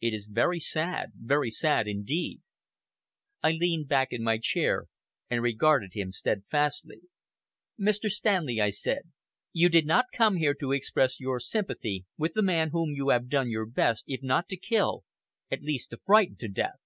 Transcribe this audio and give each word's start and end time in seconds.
It 0.00 0.12
is 0.12 0.26
very 0.26 0.58
sad 0.58 1.10
very 1.16 1.52
sad 1.52 1.86
indeed." 1.86 2.40
I 3.40 3.52
leaned 3.52 3.86
back 3.86 4.08
in 4.12 4.20
my 4.24 4.36
chair 4.36 4.86
and 5.30 5.42
regarded 5.44 5.92
him 5.94 6.10
steadfastly. 6.10 7.02
"Mr. 7.78 8.08
Stanley," 8.10 8.60
I 8.60 8.70
said, 8.70 9.12
"you 9.52 9.68
did 9.68 9.86
not 9.86 10.06
come 10.12 10.38
here 10.38 10.54
to 10.54 10.72
express 10.72 11.20
your 11.20 11.38
sympathy 11.38 12.04
with 12.18 12.34
the 12.34 12.42
man 12.42 12.70
whom 12.70 12.90
you 12.90 13.10
have 13.10 13.28
done 13.28 13.48
your 13.48 13.64
best, 13.66 14.02
if 14.08 14.24
not 14.24 14.48
to 14.48 14.56
kill, 14.56 15.04
at 15.52 15.62
least 15.62 15.90
to 15.90 15.98
frighten 16.04 16.34
to 16.38 16.48
death. 16.48 16.80